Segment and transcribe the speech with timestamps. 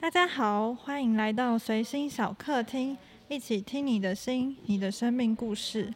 [0.00, 5.92] 大家好，欢迎来到随心小客厅，一起听你的心，你的生命故事。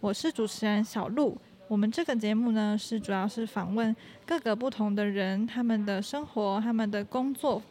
[0.00, 1.36] 我是主持人小鹿。
[1.68, 3.94] 我们这个节目呢，是主要是访问
[4.24, 7.62] 各个不同的人，他们的生活，他们的工作，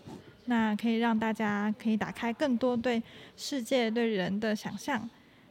[0.45, 3.01] 那可以让大家可以打开更多对
[3.35, 5.09] 世界、对人的想象。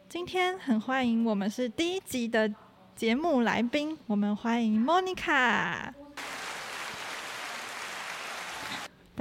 [0.08, 2.48] 今天很欢迎我们是第一集的
[2.94, 5.99] 节目来宾，我们欢迎 Monica。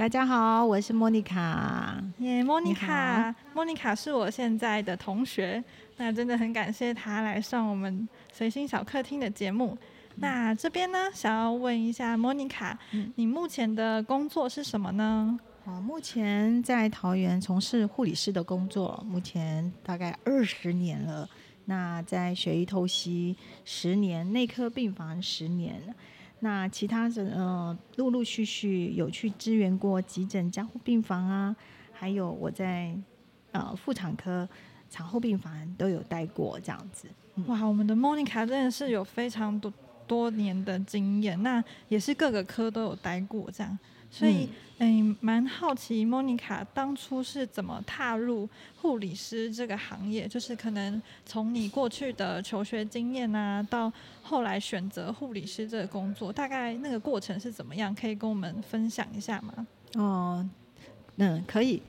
[0.00, 2.02] 大家好，我是莫妮卡。
[2.20, 5.62] 耶，莫妮卡，莫妮卡是我现在的同学。
[5.98, 9.76] 那真的很感谢她来上我们随心小客厅的节目。
[10.14, 12.78] 那这边呢，想要问一下莫妮卡，
[13.16, 15.38] 你目前的工作是什么呢？
[15.64, 21.28] 哦，目前在桃园从事护理师的工作，目前大概二十年了。
[21.66, 23.36] 那在血液透析
[23.66, 25.94] 十年，内科病房十年。
[26.40, 31.54] 那其他的呃，陆陆续续有去支援过急诊加护病房啊，
[31.92, 32.96] 还有我在
[33.52, 34.48] 呃妇产科
[34.88, 37.08] 产后病房都有待过这样子。
[37.46, 39.72] 哇，我们的 Monica 真的是有非常多
[40.10, 43.78] 多年的经验，那也是各个科都有待过这样。
[44.10, 48.48] 所以，嗯，蛮好奇，Monica 当初是怎么踏入
[48.82, 50.26] 护理师这个行业？
[50.26, 57.94] 就是可能从你过去的求学经验啊，到后来选择护理师这个工作，大概那个过程是怎么样？
[57.94, 59.66] 可以跟我们分享一下吗？
[59.94, 60.48] 哦，
[61.18, 61.80] 嗯，可以。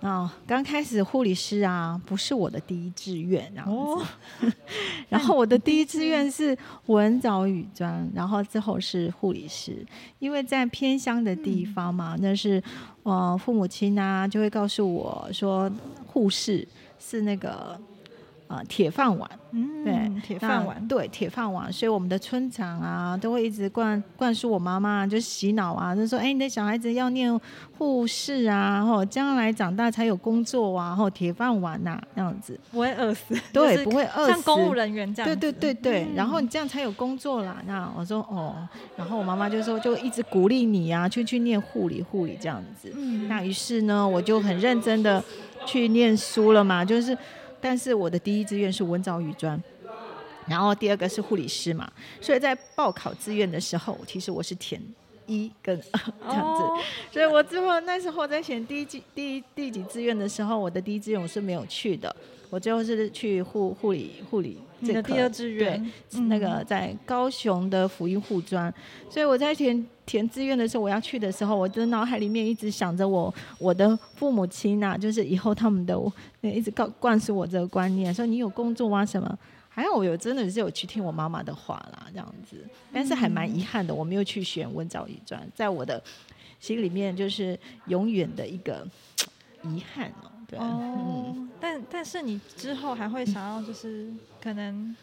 [0.00, 4.02] 哦，刚开始护理师啊，不是我的第一志愿，然后，
[5.10, 6.56] 然后我的第一志愿是
[6.86, 9.84] 文藻语专，然后之后是护理师，
[10.18, 12.62] 因为在偏乡的地方嘛，那是，
[13.02, 15.70] 呃，父母亲啊就会告诉我说，
[16.06, 16.66] 护士
[16.98, 17.78] 是那个。
[18.50, 27.40] 啊，铁饭碗，嗯，对，铁饭碗，对，铁饭碗，所以我们的村长啊，都会一直灌灌输我妈妈，就洗脑啊，就说，哎，你的小孩子要念
[27.78, 37.62] 护士啊，然后将来长大才有工作啊，然后铁饭碗呐，这样子，不会饿死，对，不会饿死，像公务人员这样，对对对对，然后你这样才有工作啦。
[37.68, 38.56] 那我说，哦，
[38.96, 42.92] 然后我妈妈就说，就一直鼓励你啊，去去念护理，护理这样子。
[42.96, 45.22] 嗯，那于是呢，我就很认真的
[45.64, 47.16] 去念书了嘛，就是。
[47.60, 49.62] 但是我的第一志愿是文藻语专，
[50.46, 51.90] 然后第二个是护理师嘛，
[52.20, 54.80] 所以在报考志愿的时候，其实我是填
[55.26, 62.14] 一跟二 这样子，所以我之后那时候在选第一季第一第几志愿的时候，我的第一志愿我是没有去的，
[62.48, 64.58] 我最后是去护护理护理。
[64.84, 65.92] 这个第二志愿，
[66.28, 68.72] 那个在高雄的福音护专，
[69.08, 75.96] 所以我在填填志愿的时候，我要去的时候，我的脑海里面一直想着我我的父母亲呐，就是以后他们的
[76.42, 82.56] 一直告灌输我这个观念，说你有工作啊什么，还好我有真的是有去听我妈妈的话啦，这样子，
[82.92, 86.02] 但是还蛮遗憾的，我没有去选文藻一专，在我的
[86.58, 88.86] 心里面就是永远的一个
[89.62, 90.30] 遗憾哦。
[90.58, 94.10] 哦， 但但是你之后还会想要就是
[94.42, 94.94] 可能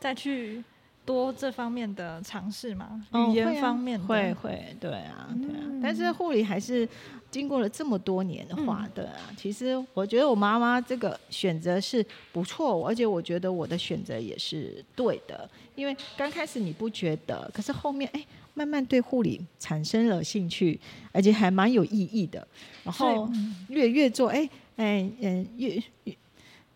[0.00, 0.62] 再去
[1.04, 3.04] 多这方面的尝试吗？
[3.30, 6.86] 语言方面会会对啊对啊，但是护理还是
[7.30, 20.78] 经过了这么多年的话，对啊，其实我觉得我妈妈这个选择是不错，而且我觉得我的选择也是对的，因为刚开始你不觉得，可是后面哎慢慢对护理产生了兴趣，
[21.12, 22.46] 而且还蛮有意义的，
[22.84, 23.28] 然后
[23.68, 24.48] 越越做哎。
[24.78, 25.74] 哎，嗯，越
[26.04, 26.16] 越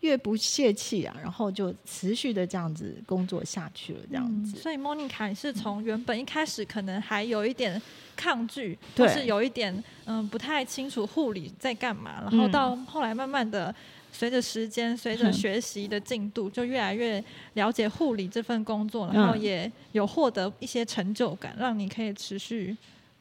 [0.01, 4.57] 越不泄气啊，然后就持续的这样子工作下去了，这样子。
[4.59, 7.81] 所以莫妮卡是从原本一开始可能还有一点
[8.13, 13.73] 抗拒，或是有一点嗯不太清楚护理在干嘛，然后到后来慢慢的
[14.11, 22.75] 随着时间，随着学习的进度，就越来越了解护理这份工作，然后也有获得一些成就感，让你可以持续。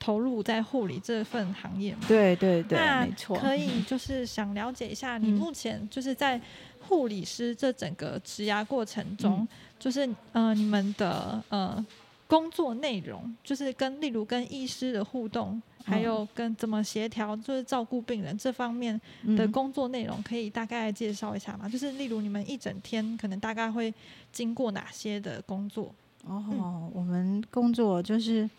[0.05, 2.77] 投入在护理这份行业，对对对，
[3.07, 3.39] 没错。
[3.39, 6.41] 可以就是想了解一下，你目前就是在
[6.81, 9.47] 护理师这整个职涯过程中，
[9.79, 11.87] 就是呃你们的呃
[12.27, 19.01] 工作内容，就是跟例如跟医师的互动，还有跟怎么协调，就是照顾病人这方面
[19.37, 21.69] 的工作内容，可以大概介绍一下吗？
[21.69, 23.95] 就是例如你们一整天可能大概会
[24.33, 25.95] 经过哪些的工作？
[26.27, 28.51] 哦，我们工作就是。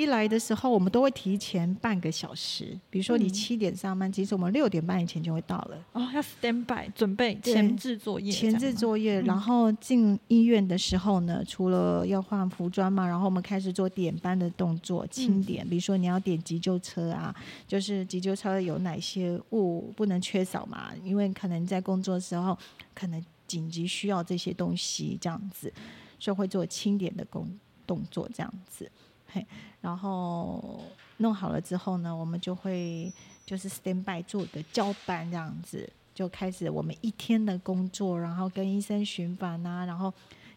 [0.00, 2.78] 一来的时候，我们都会提前半个小时。
[2.88, 5.76] 比如说，你七点上班，其实我们六点半以前就会到了。
[5.92, 8.32] 哦，要 stand by 准备前置作业。
[8.32, 15.68] 前置作业，然后进医院的时候呢，除了要换服装嘛，然后我们开始做点班的动作，清点。
[15.68, 17.34] 比如说，你要点急救车啊，
[17.68, 20.90] 就是急救车有哪些物不能缺少嘛？
[21.04, 22.56] 因为可能在工作的时候，
[22.94, 25.70] 可能紧急需要这些东西，这样子，
[26.18, 27.46] 所以会做清点的工
[27.86, 28.90] 动作，这样子。
[29.80, 30.80] 然后
[31.18, 33.12] 弄好了之后呢，我们就会
[33.46, 40.12] 就是 stand by 做个交班这样子，就开始我们一天的工作，然后跟医生巡访啊，然后。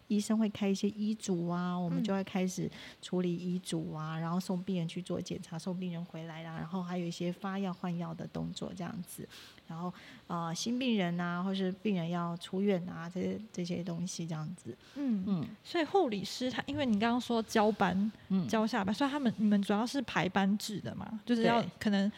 [0.08, 2.70] 医生会开一些医嘱啊，我们就会开始
[3.00, 9.26] 处理医嘱啊，然后送病人去做检查，送病人回来啦，然后还有一些发药换药的动作这样子，
[9.66, 9.92] 然后
[10.26, 14.76] 呃新病人啊，或是病人要出院啊，这些这些东西这样子。
[14.96, 22.10] 嗯嗯，所以护理师他，因为你刚刚说交班，嗯，交下班，所以他们你们主要是排班制的嘛，就是要可能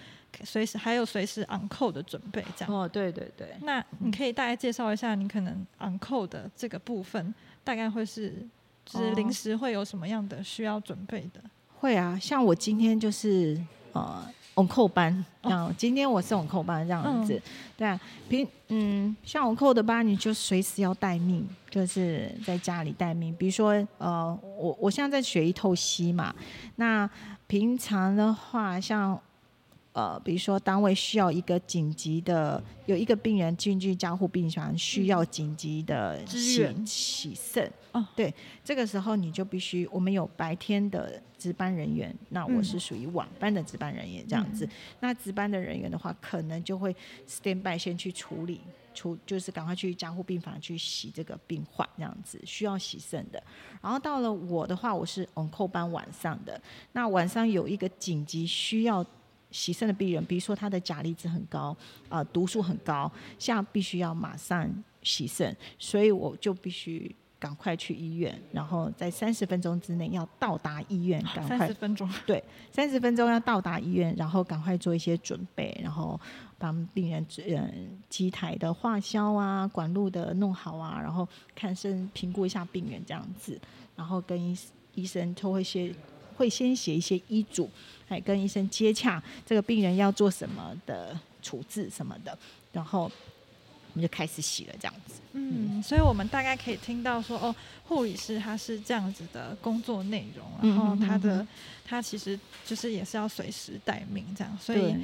[0.42, 2.74] 随时还有随时 on call 的准备这样。
[2.74, 3.54] 哦，对对对。
[3.62, 7.32] 那你可以大概介绍一下你可能 on call 的这个部分。
[7.66, 8.46] 大概会是，
[8.84, 11.40] 就是临时会有什么样的需要准备的？
[11.80, 13.60] 会啊，像我今天就是
[13.92, 14.24] 呃
[14.54, 17.42] ，on call 班，像今天我是 on call 班这样子，
[17.76, 23.34] 对啊，平嗯，像 on call 的班，你就随时要待命，就是在家里待命。
[23.34, 26.32] 比如说呃，我我现在在学一透析嘛，
[26.76, 27.10] 那
[27.48, 29.20] 平常的话，像。
[29.96, 37.72] 呃，比如说单位需要一个紧急的，有一个病人进去加护病房，需要紧急的洗洗肾。
[37.92, 38.32] 哦，对，
[38.62, 44.68] 这个时候你就必须，我们有白天的值班人员，那我是属于晚班的值班人员这样子。
[45.00, 46.94] 那值班的人员的话，可能就会
[47.26, 48.60] stand by 先去处理，
[48.92, 53.42] 处就是赶快去加护病房去洗这个病患这样子，需要洗肾的。
[53.80, 56.60] 然后到了我的话，我是 on call 班晚上的，
[56.92, 59.02] 那晚上有一个紧急需要。
[59.56, 61.74] 洗肾的病人，比如说他的钾离子很高，
[62.10, 64.70] 呃，毒素很高，像必须要马上
[65.02, 76.20] 洗肾，所以我就必须赶快去医院，然后在三十分钟之内要到达医院，赶快三十分钟，对，三十分钟要到达医院，然后赶快做一些准备，然后
[76.58, 83.58] 帮病人嗯机台的化销啊，管路的弄好啊，然后看身评估一下病人这样子，
[83.94, 84.58] 然后跟医
[84.94, 85.94] 医生都会先
[86.36, 87.68] 会先写一些医嘱。
[88.08, 92.38] 哎跟医生接洽，这个病人要做什么的处置什么的，
[92.72, 93.10] 然后
[93.92, 95.14] 我们就开始洗了，这样子。
[95.32, 97.52] 嗯，所以我们大概可以听到说，哦，
[97.82, 101.44] 护理师他是这样子的工作内容，然后他的
[101.84, 104.94] 他其实就是也是要随时待命这样，所以。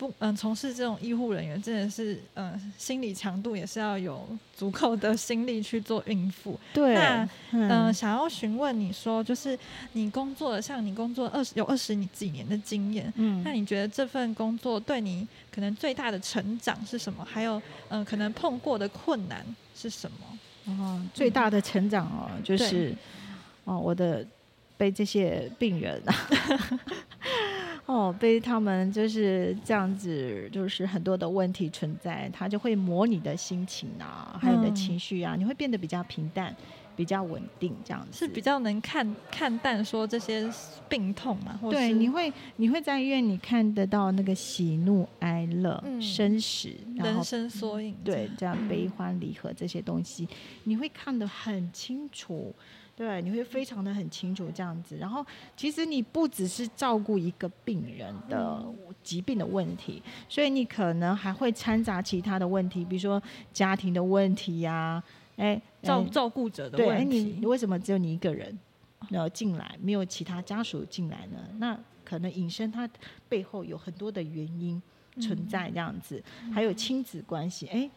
[0.00, 4.26] 不，嗯，从事这种医护人员真的是，嗯，心理强度也是要有
[4.56, 6.58] 足够的心力去做孕妇。
[6.72, 9.58] 对，那，嗯，想要询问你说，就是
[9.92, 17.22] 你工作像你工作二十有二十几年的经验，嗯，那你觉得这份工作对你可能最大的成长是什么？
[17.22, 17.60] 还有，
[17.90, 19.44] 嗯，可能碰过的困难
[19.76, 20.72] 是什么？
[20.82, 22.96] 哦，最大的成长哦，就是，
[23.64, 24.26] 哦，我的
[24.78, 26.02] 被这些病人。
[27.90, 36.54] 哦，被他们就是这样子，就是很多的问题存在，他就会磨你的心情啊，还有你的情绪啊，你会变得比较平淡，
[36.94, 40.48] 比较稳定，这样子是比较能看看淡说这些
[40.88, 41.58] 病痛嘛？
[41.68, 50.28] 对，你会你会在医院你看得到那个喜怒哀乐、生死、人生缩影，对，这样悲欢离合这些东西，
[50.62, 52.54] 你会看得很清楚。
[53.00, 54.98] 对，你会非常的很清楚这样子。
[54.98, 55.24] 然后，
[55.56, 58.62] 其实你不只是照顾一个病人的
[59.02, 63.22] 疾病的问题，所以你可能还会掺杂其他的问题，比如说
[63.54, 65.02] 家庭的问题呀，
[65.36, 67.36] 哎，照照顾者的问题。
[67.40, 68.58] 你为什么只有你一个人
[69.08, 71.38] 然后进来，没有其他家属进来呢？
[71.56, 71.74] 那
[72.04, 72.86] 可能引申它
[73.30, 74.82] 背后有很多的原因
[75.18, 76.22] 存在这样子，
[76.52, 77.66] 还有亲子关系。
[77.68, 77.88] 哎，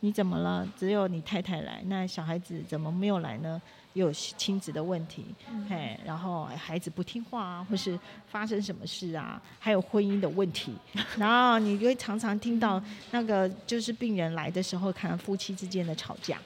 [0.00, 0.66] 你怎么了？
[0.78, 3.60] 只有你太太来，那小孩子怎么没有来呢？
[3.96, 5.24] 有亲子的问题，
[5.66, 7.98] 嘿，然后孩子不听话啊，或是
[8.28, 10.74] 发生什么事啊，还有婚姻的问题，
[11.16, 16.38] 然后你就会常常听到那个就是病人来的时候，看夫妻之间的吵架，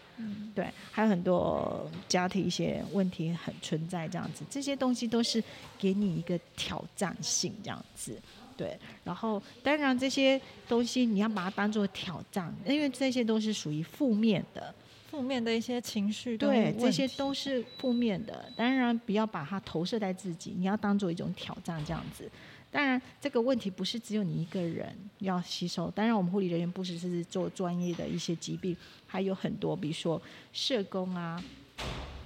[0.55, 5.43] 对，还有很多家庭一些问题很存在这样子，这些东西都是
[5.77, 8.17] 给你一个挑战性这样子，
[8.57, 14.73] 对，然后当然这些东西你要把它当做挑战，因为这些都是属于负面的。
[15.11, 18.49] 负面的一些情绪，对，这些都是负面的。
[18.57, 22.31] 当然，不要把它投射在自己，你要当做一种挑战这样子。
[22.71, 25.91] 当然，这个问题不是只有你一个人要吸收。
[25.91, 28.77] 当然，我们护理人员不只是做专业的一些疾病，
[29.09, 31.43] 还有很多，比如说社工啊，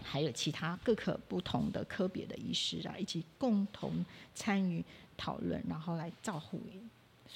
[0.02, 4.84] 还有其他各个不同的科别的医师啊，一起共同参与
[5.16, 6.60] 讨论，然后来照护。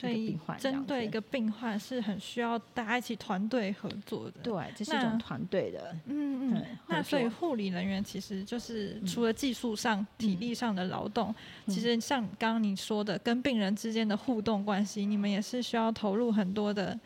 [0.01, 4.41] 所以，针对一个病患是很需要大家一起团队合作的。
[4.45, 5.93] 对，这是一种团队的。
[6.07, 6.65] 嗯嗯。
[6.87, 11.35] 那所以护理人员其实就是除了技术上、体力上的劳动，
[11.67, 16.97] 其实像刚刚你说的，跟病人之间的互动关系，你们也是需要投入很多的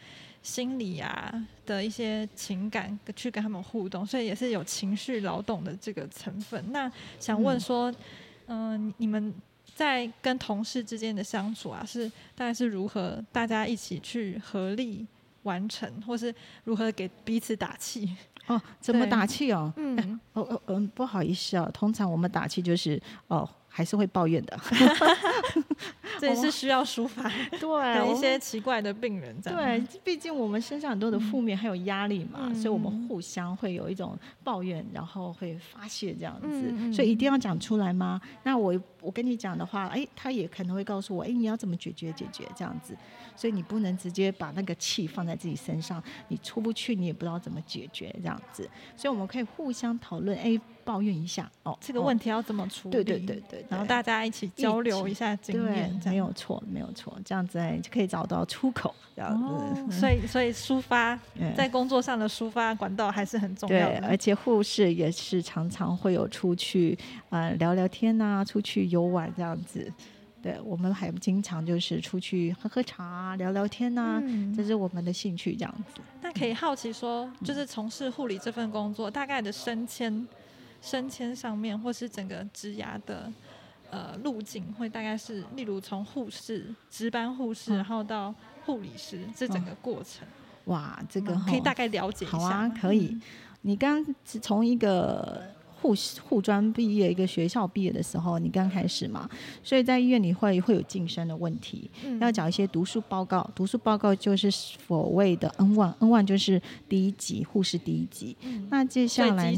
[0.42, 1.32] 心理啊
[1.64, 6.62] 的一些情感去跟他们互动，所以也是有情绪劳动的这个成分。
[6.70, 7.90] 那想问说，
[8.48, 9.32] 嗯，你们。
[9.82, 15.04] 在跟同事之间的相处啊，是大概是如何大家一起去合力
[15.42, 18.08] 完成，或是如何给彼此打气？
[18.46, 19.72] 哦，怎么打气哦？
[19.76, 23.48] 嗯，哦哦嗯，不好意思啊，通常我们打气就是哦。
[23.74, 24.60] 还是会抱怨的，
[26.20, 27.22] 这也是需要抒发
[27.58, 29.34] 对一些奇怪的病人。
[29.40, 34.14] 对，毕竟我们身上很多的负面还有压力嘛，所以我们互相会有一种
[34.44, 36.92] 抱怨，然后会发泄这样子。
[36.92, 38.20] 所以一定要讲出来吗？
[38.42, 42.94] 那我我跟你讲的话，哎，他也可能会告诉我，哎，你要怎么解决解决这样子。
[43.34, 48.68] 所以你不能直接把那个气放在自己身上，你出不去，你也不知道怎么解决这样子。
[48.94, 50.60] 所以我们可以互相讨论，哎。
[50.84, 52.92] 抱怨一下哦，这个问题要怎么处理？
[52.92, 59.36] 对对对对，然后大家一起交流一下经验，没有错没有错，这样子就可以找到出口，这样
[59.88, 59.92] 子。
[59.98, 61.18] 所以所以抒发
[61.56, 64.06] 在工作上的抒发管道还是很重要的。
[64.06, 66.98] 而且护士也是常常会有出去
[67.30, 69.92] 呃聊聊天呐，出去游玩这样子。
[70.42, 74.20] 对我们还经常就是出去喝喝茶、聊聊天呐，
[74.56, 76.00] 这是我们的兴趣这样子。
[76.20, 80.26] 那可以好奇说，就是从事护理这份工作，大概的升迁。
[80.82, 83.32] 升迁上面，或是整个职涯的
[83.90, 88.34] 呃路径，会大概是，例如从护士、值班护士，然后到
[88.66, 90.28] 护理师，这整个过程。
[90.64, 92.36] 哇，这个可以大概了解一下。
[92.36, 93.18] 好啊，可以。
[93.62, 95.42] 你刚从一个。
[95.82, 99.28] 护护专毕业，一个学校毕业的时候，你刚开始嘛，
[99.64, 103.50] 所以在医院里会会有晋升的问题，要找一些读书报告。
[103.52, 108.36] 读书报告就是所谓的 N one，N one 就是第一级护士第一级。
[108.70, 109.52] 那接下来，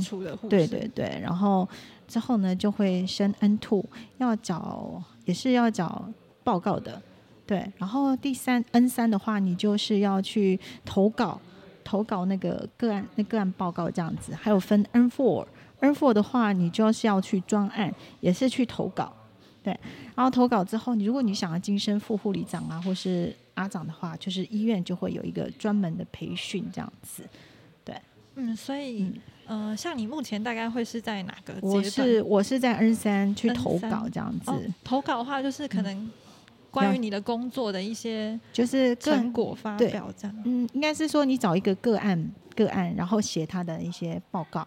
[0.48, 1.68] 对对对，然后
[2.08, 3.84] 之后呢就会升 N two，
[4.16, 6.10] 要找也是要找
[6.42, 7.02] 报告的，
[7.46, 7.70] 对。
[7.76, 11.38] 然后第三 N 三的话，你就是要去投稿，
[11.84, 15.46] 投稿那个个案那个案报告这样子，还有分 N four。
[15.84, 19.14] N four 的话，你就是要去专案，也是去投稿，
[19.62, 19.78] 对。
[20.14, 27.22] 然后投稿之后，你如果你想要晋升副护理长啊，或是阿长的话，就是医院就会有一个专门的培训这样子，
[27.84, 27.94] 对。
[28.36, 29.12] 嗯，所以，
[29.46, 31.54] 呃，像你目前大概会是在哪个？
[31.60, 34.50] 我是我是在 N 三去投稿这样子。
[34.82, 36.10] 投稿的话，就是可能
[36.70, 40.42] 关于你的工作的一些就是成果发表这样。
[40.44, 42.32] 嗯，应该是说你找一个个案。
[42.54, 44.66] 个案，然后写他的一些报告，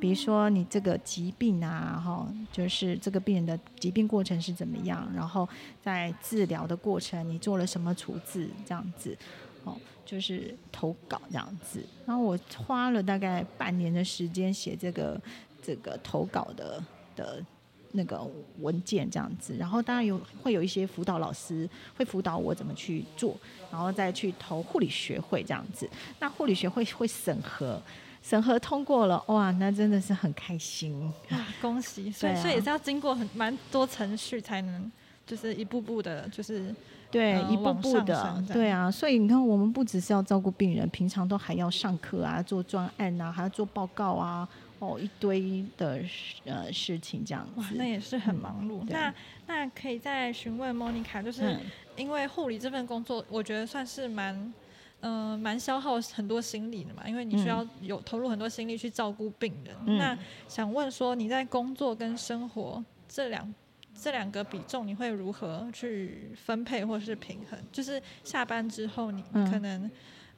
[0.00, 5.48] 比如说你这个疾病啊，哈，就是这个病人的疾病过程是怎么样，然后
[5.80, 9.16] 在治疗的过程你做了什么处置，这样子，
[9.64, 11.84] 哦，就是投稿这样子。
[12.06, 15.20] 然后我花了大概半年的时间写这个
[15.62, 16.82] 这个投稿的
[17.16, 17.44] 的。
[17.92, 18.20] 那个
[18.60, 23.36] 文件这样子，然后当然有会有一些辅导老师会辅导我怎么去做，
[23.70, 25.88] 然后再去投护理学会这样子。
[26.20, 27.80] 那护理学会会审核，
[28.22, 31.48] 审核通过了，哇，那真的是很开心啊！
[31.62, 32.10] 恭喜！
[32.12, 34.90] 所以所以也是要经过很蛮多程序才能，
[35.26, 36.74] 就是一步步的，就是
[37.10, 38.90] 对一步步的，对啊。
[38.90, 44.46] 所以你看，我们不只是要照顾病人，平常都还要上课啊，做专案啊，还要做报告啊。
[44.80, 46.00] 哦，一堆的
[46.44, 48.84] 呃事情这样子，哇，那也是很忙碌。
[48.88, 49.12] 那
[49.46, 51.58] 那可以再询问莫妮卡，就是
[51.96, 54.54] 因为护理这份工作，我觉得算是蛮
[55.00, 59.98] 嗯蛮消耗很多心力的嘛，因为你需要有投入很多心力去照顾病人。
[59.98, 60.16] 那
[60.46, 63.54] 想问说，你在工作跟生活这两
[64.00, 67.58] 这两个比重，你会如何去分配或是平衡？
[67.72, 69.90] 就是下班之后，你可能。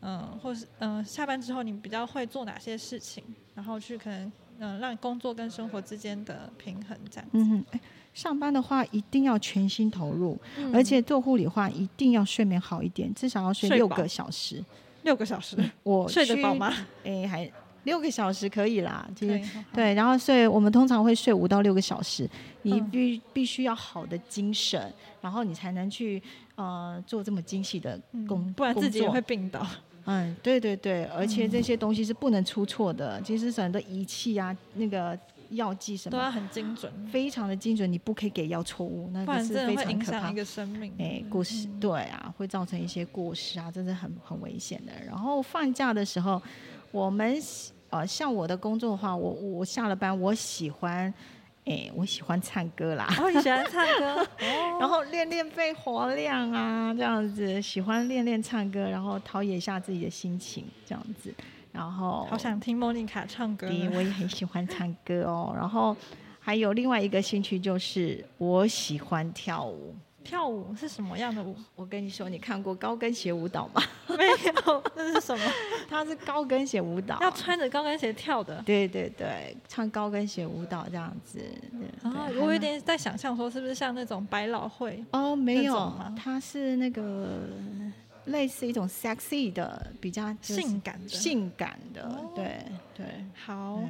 [0.03, 3.23] 嗯，或是嗯，下班之后你比较会做哪些事情，
[3.55, 7.29] 然后去可能嗯，让工作跟生活之间的平衡这样。
[7.33, 7.81] 嗯哼，
[8.15, 10.39] 上班的话一定要全心投入，
[10.73, 14.65] 而且做护理的话一定要睡眠好一点，至少要睡六个小时。
[15.03, 16.75] 六个小时，我睡得饱吗？
[17.05, 17.51] 哎，还
[17.85, 19.09] 六个小时可以啦。
[19.19, 19.43] 对
[19.73, 22.29] 对，然后睡，我们通常会睡五到六个小时。
[22.63, 24.93] 你必必须要好的精神，
[25.23, 26.23] 然后你才能去
[26.57, 29.67] 呃做这么精细的工，不然自己也会病倒。
[30.07, 33.21] 嗯，对对对，而且这些东西是不能出错的。
[33.23, 35.19] 其实很多仪器啊，那个
[35.51, 37.91] 药剂什么都要很精准，非常的精准。
[37.91, 40.31] 你不可以给药错误，那个是非常可怕。
[40.31, 44.93] 一个生命，哎，过失对啊，会造成一些过失啊，真的很很危险的。
[45.07, 46.41] 然后放假的时候，
[46.91, 47.37] 我们
[47.91, 51.13] 呃，像我的工作的话，我我下了班，我喜欢。
[51.71, 53.07] 哎，我喜欢唱歌啦！
[53.21, 54.27] 哦，你喜欢唱歌，
[54.81, 61.33] 然后练练肺活量啊，这样子，喜欢练练唱歌，然后陶冶一下自己的心情，这样子，
[61.71, 63.69] 然后好想听莫妮卡唱歌。
[63.95, 65.97] 我也很喜欢唱歌哦，然后
[66.41, 69.95] 还有另外一个兴趣就是我喜欢跳舞。
[70.23, 71.57] 跳舞是什么样的舞？
[71.75, 73.83] 我跟你说，你看过高跟鞋舞蹈吗？
[74.09, 75.53] 没有，那是什么？
[75.89, 78.63] 它是高跟鞋舞蹈，要穿着高跟鞋跳的。
[78.63, 81.41] 对对对，穿高跟鞋舞蹈这样子。
[82.03, 85.03] 啊，我有点在想象说，是不是像那种百老汇？
[85.13, 87.41] 哦，没有，它是那个
[88.27, 92.23] 类似一种 sexy 的，比较性感的，性感的。
[92.35, 93.81] 对对，好。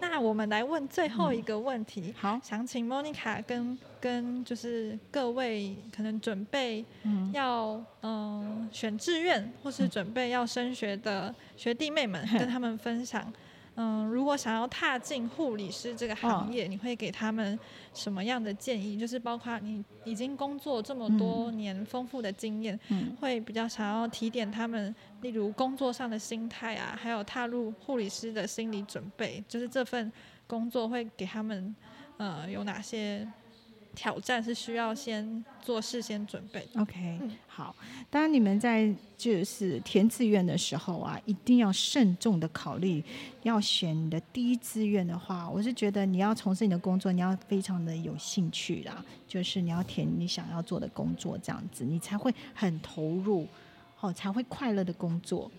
[0.00, 6.84] 那我们来问最后一个问题，好，想请 Monica 跟跟就是各位可能准备
[7.32, 13.32] 要嗯选志愿或是准备要升学的学弟妹们，跟他们分享。
[13.80, 17.56] 嗯，如果想要踏进护理师这个行业，你会给他们
[17.94, 18.98] 什么样的建议？
[18.98, 22.76] 就是包括你已经工作这么多年，丰富的经验，
[23.20, 30.10] 会比较想要提点他们，例如工作上的心态啊，还有踏入护理师的心理准备，就是这份
[30.48, 31.72] 工作会给他们
[32.16, 33.24] 呃有哪些？
[33.98, 36.64] 挑战是需要先做事先准备。
[36.76, 37.74] OK，好。
[38.08, 43.02] 当然你们在就是填志愿的时候啊，一定要慎重的考虑，
[43.42, 53.48] 要选你的第一志愿的话，我是觉得你要从事你的工作，你要非常的有兴趣啦，就是你要填你想要做的工作，这样子你才会很投入，
[53.98, 55.50] 哦，才会快乐的工作。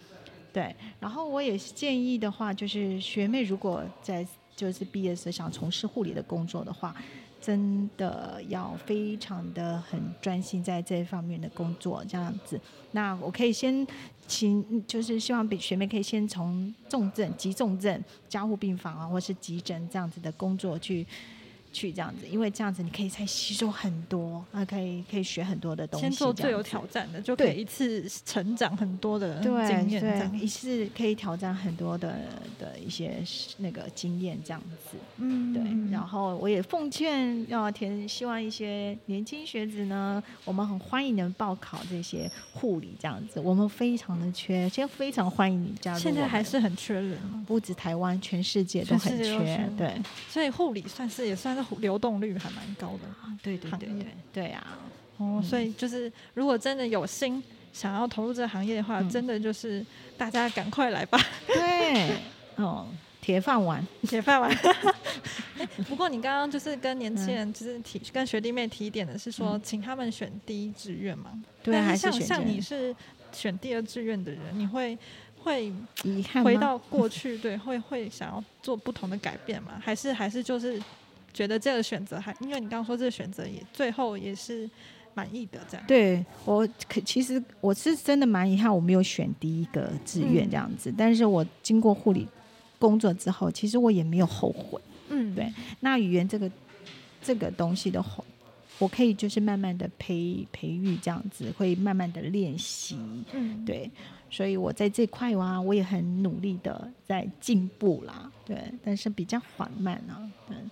[0.53, 0.73] 对。
[0.97, 6.95] 然后我也是建议的话，就是学妹如果在就是毕业时想从事护理的工作的话。
[7.41, 12.59] 真的要非常的很专心在这方面的工作，这样子。
[12.91, 13.85] 那我可以先
[14.27, 21.05] 请，就是希望比学妹可以先从重症、急重症、加护病房啊，或是急诊这样子的工作去。
[21.71, 26.07] 去这样子，因为这样子你可以再吸收很多，啊，可以可以学很多的东西。
[26.07, 32.15] 先做最有挑战的，就可以一次成长很多的经验，对，一次可以挑战很多的
[32.57, 33.23] 的一些
[33.57, 34.59] 那个经验，这样
[34.89, 34.97] 子。
[35.17, 35.91] 嗯，对。
[35.91, 45.99] 然后我也奉劝要填，希望一些年轻学子呢，我们很欢迎能报考这些护理这样子，我们非常的缺，现在非常欢迎你加入。
[45.99, 49.69] 现在还是很缺人，不止台湾，全世界都很缺。
[49.77, 49.93] 对，
[50.29, 51.58] 所以护理算是也算。
[51.79, 52.99] 流动率还蛮高的，
[53.41, 54.79] 对对对对对啊！
[55.17, 59.85] 哦，所以就是如果真的有心想要投入这个行业的话，真的就是
[60.17, 61.19] 大家赶快来吧。
[61.45, 62.15] 对，
[62.55, 62.87] 哦，
[63.19, 64.49] 铁饭碗，铁饭碗。
[65.89, 71.31] 不过你刚刚就是跟年轻人就是提跟学弟妹提点的是说，请他们选第一志愿嘛？
[71.61, 72.95] 对，还是像像你是
[73.33, 74.97] 选第二志愿的人，你会
[75.43, 75.73] 会
[76.41, 79.81] 回到过去，对，会会想要做不同的改变吗？
[79.83, 80.81] 还是还是就是？
[81.33, 84.69] 觉得这个选择还，因为你刚刚说这个选择也最后也是
[85.13, 85.85] 满意的，这样。
[85.87, 90.93] 对我可其实我是真的蛮遗憾，我没有选第一个志愿这样子。
[90.97, 92.27] 但是我经过护理
[92.77, 94.81] 工作之后，其实我也没有后悔。
[95.09, 95.51] 嗯，对。
[95.79, 96.49] 那语言这个
[97.21, 98.23] 这个东西的话，
[98.77, 102.97] 我可以就是慢慢的培培育这样子，会慢慢的练习。
[103.33, 103.89] 嗯，对。
[104.31, 108.31] 所以我在这块哇，我也很努力的在进步啦。
[108.45, 110.31] 对，但是比较缓慢啊。
[110.49, 110.69] 嗯。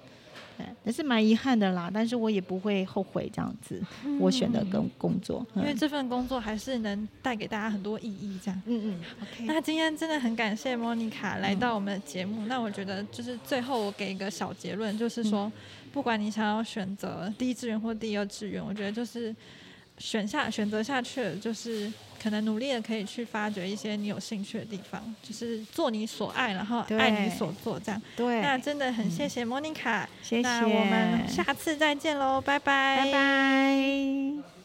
[0.84, 3.82] 也是蛮遗憾的啦，但是我也不会后悔这样子，
[4.20, 8.62] 我选的跟工作，因为这份工作还是能带给大家很多意义，这样。
[8.66, 9.46] 嗯嗯，OK。
[9.46, 12.46] 那今天真的很感谢莫妮卡来到我们的节目。
[12.48, 15.52] 那我觉得就是最后我给一个小结论，就是说，
[15.92, 19.36] 不管你想要选择第一志愿或第二志愿，我觉得就是
[19.98, 21.92] 选下选择下去，就是。
[22.20, 28.02] 可能努力的可以去发掘一些你有兴趣的地方，就是做你所爱，然后爱你所做，这样。
[28.16, 28.42] 对。
[28.42, 30.42] 那真的很谢谢莫妮卡，谢谢。
[30.42, 33.04] 那我们下次再见喽，拜拜。
[33.06, 34.57] 拜拜。